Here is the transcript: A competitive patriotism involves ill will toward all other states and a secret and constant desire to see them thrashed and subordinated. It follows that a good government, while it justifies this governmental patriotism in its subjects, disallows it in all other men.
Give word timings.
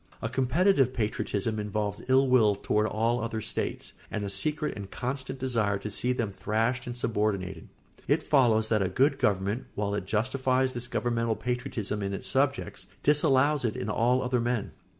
A 0.19 0.29
competitive 0.29 0.95
patriotism 0.95 1.59
involves 1.59 2.01
ill 2.09 2.27
will 2.27 2.55
toward 2.55 2.87
all 2.87 3.21
other 3.23 3.39
states 3.39 3.93
and 4.09 4.25
a 4.25 4.31
secret 4.31 4.75
and 4.75 4.89
constant 4.89 5.37
desire 5.37 5.77
to 5.77 5.91
see 5.91 6.11
them 6.11 6.31
thrashed 6.31 6.87
and 6.87 6.97
subordinated. 6.97 7.67
It 8.07 8.23
follows 8.23 8.67
that 8.69 8.81
a 8.81 8.89
good 8.89 9.19
government, 9.19 9.65
while 9.75 9.93
it 9.93 10.07
justifies 10.07 10.73
this 10.73 10.87
governmental 10.87 11.35
patriotism 11.35 12.01
in 12.01 12.13
its 12.15 12.27
subjects, 12.27 12.87
disallows 13.03 13.63
it 13.63 13.75
in 13.75 13.89
all 13.91 14.23
other 14.23 14.41
men. 14.41 14.71